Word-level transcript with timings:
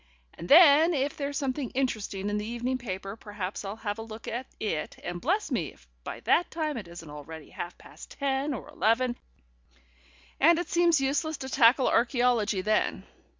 And 0.33 0.49
then, 0.49 0.95
if 0.95 1.15
there's 1.15 1.37
something 1.37 1.69
interesting 1.75 2.31
in 2.31 2.39
the 2.39 2.45
evening 2.47 2.79
paper, 2.79 3.15
perhaps 3.15 3.63
I'll 3.63 3.75
have 3.75 3.99
a 3.99 4.01
look 4.01 4.27
at 4.27 4.47
it, 4.59 4.97
and 5.03 5.21
bless 5.21 5.51
me, 5.51 5.73
if 5.73 5.87
by 6.03 6.21
that 6.21 6.49
time 6.49 6.75
it 6.75 6.87
isn't 6.87 7.07
already 7.11 7.51
half 7.51 7.77
past 7.77 8.09
ten 8.19 8.51
or 8.55 8.67
eleven, 8.67 9.15
and 10.39 10.57
it 10.57 10.69
seems 10.69 10.99
useless 10.99 11.37
to 11.37 11.49
tackle 11.49 11.85
archæology 11.87 12.63
then. 12.63 13.03